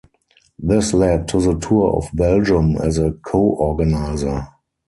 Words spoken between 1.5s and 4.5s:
Tour of Belgium as a co-organiser.